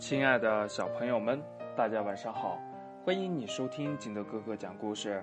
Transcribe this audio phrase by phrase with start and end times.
[0.00, 1.38] 亲爱的小朋友们，
[1.76, 2.58] 大家晚上好！
[3.04, 5.22] 欢迎你收听金德哥哥讲故事。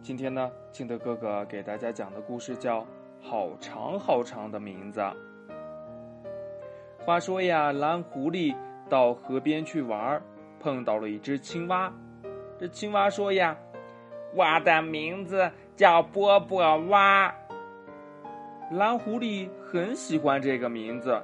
[0.00, 2.82] 今天呢，金德哥哥给大家讲的故事叫
[3.20, 5.00] 《好长好长的名字》。
[7.04, 8.54] 话说呀，蓝狐狸
[8.88, 10.22] 到河边去玩，
[10.60, 11.92] 碰到了一只青蛙。
[12.56, 13.58] 这青蛙说呀
[14.32, 17.34] ：“我的名字叫波波蛙。”
[18.70, 21.20] 蓝狐狸很喜欢这个名字，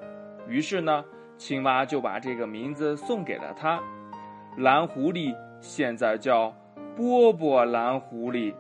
[0.49, 1.05] 于是呢。
[1.41, 3.81] 青蛙就把这个名字送给了他，
[4.59, 6.55] 蓝狐狸现在叫
[6.95, 8.55] 波波蓝狐狸。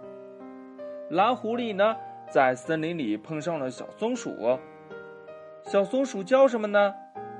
[1.10, 1.94] 蓝狐狸呢，
[2.30, 4.58] 在森林里碰上了小松鼠，
[5.62, 6.94] 小松鼠叫什么呢？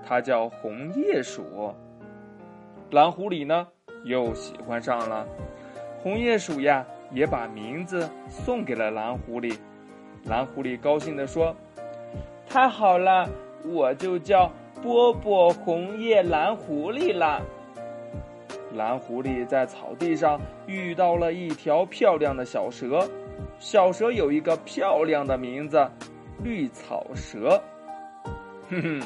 [0.07, 1.75] 它叫红叶鼠。
[2.91, 3.67] 蓝狐狸呢，
[4.05, 5.27] 又喜欢上了
[6.03, 9.59] 红叶鼠呀，也把名字送给了蓝狐狸。
[10.25, 11.57] 蓝狐狸高兴地说
[12.47, 13.27] ：“太好了，
[13.65, 14.53] 我就叫。”
[14.83, 17.41] 波波红叶蓝狐狸了。
[18.75, 23.09] 蓝狐狸在草地上遇到了一条漂亮的小蛇，
[23.59, 25.87] 小蛇有一个漂亮的名字——
[26.43, 27.61] 绿草蛇。
[28.69, 29.01] 哼哼，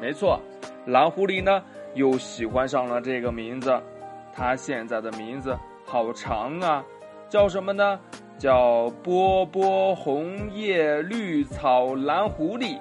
[0.00, 0.40] 没错，
[0.86, 1.62] 蓝狐狸呢
[1.94, 3.80] 又喜欢上了这个名字。
[4.34, 6.84] 它现在的名字好长啊，
[7.28, 8.00] 叫什么呢？
[8.36, 12.78] 叫波波红叶绿草蓝狐狸。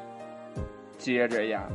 [0.97, 1.69] 接着呀。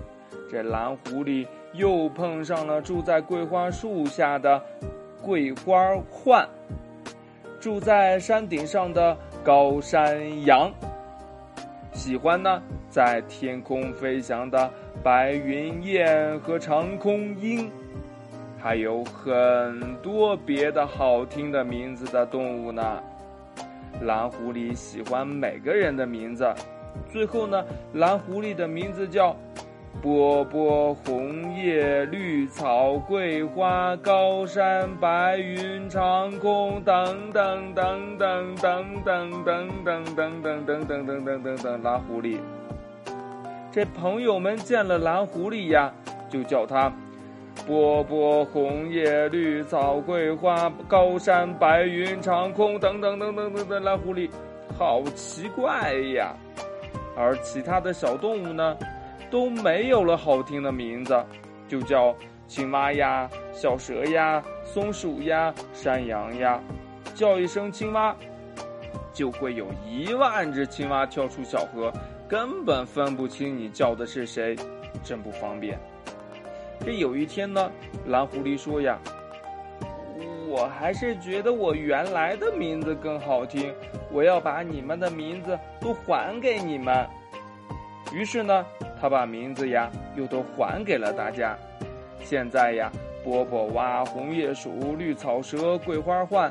[0.48, 4.62] 这蓝狐狸又碰上了住在桂花树下的
[5.20, 6.46] 桂花浣，
[7.58, 10.72] 住在山顶上的高山羊，
[11.92, 14.70] 喜欢呢在天空飞翔的
[15.02, 17.68] 白云雁和长空鹰，
[18.56, 23.02] 还有很多别的好听的名字的动物呢。
[24.02, 26.54] 蓝狐狸喜欢每个人的名字，
[27.10, 29.34] 最后呢，蓝狐狸的名字叫。
[30.02, 39.44] 波波红叶绿草桂花高山白云长空等等等等等等等
[39.84, 42.38] 等等等等等等等等蓝狐狸，
[43.72, 45.92] 这朋友们见了蓝狐狸呀，
[46.28, 46.92] 就叫它
[47.66, 54.30] 波波红叶绿草桂花高山白云长空等等等等等等蓝狐狸，
[54.78, 56.34] 好奇怪呀！
[57.16, 58.76] 而其他的小动物呢？
[59.30, 61.24] 都没有了好听的名字，
[61.68, 62.14] 就叫
[62.46, 66.60] 青蛙呀、小蛇呀、松鼠呀、山羊呀，
[67.14, 68.14] 叫一声青蛙，
[69.12, 71.92] 就会有一万只青蛙跳出小河，
[72.28, 74.56] 根本分不清你叫的是谁，
[75.02, 75.78] 真不方便。
[76.80, 77.70] 这有一天呢，
[78.06, 78.98] 蓝狐狸说呀
[80.48, 83.74] ：“我还是觉得我原来的名字更好听，
[84.12, 87.06] 我要把你们的名字都还给你们。”
[88.12, 88.64] 于是呢。
[88.98, 91.54] 他把名字呀又都还给了大家。
[92.18, 92.90] 现在呀，
[93.22, 96.50] 波波蛙、红叶鼠、绿草蛇、桂花浣、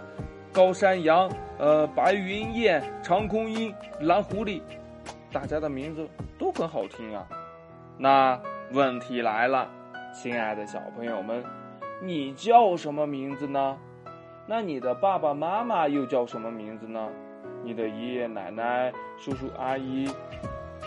[0.54, 1.28] 高山羊、
[1.58, 4.62] 呃，白云雁、长空鹰、蓝狐狸，
[5.32, 6.08] 大家的名字
[6.38, 7.28] 都很好听啊。
[7.98, 8.40] 那
[8.72, 9.68] 问题来了，
[10.14, 11.44] 亲爱的小朋友们，
[12.00, 13.76] 你叫什么名字呢？
[14.46, 17.10] 那你的爸爸妈妈又叫什么名字呢？
[17.64, 20.08] 你的爷爷奶奶、叔叔阿姨，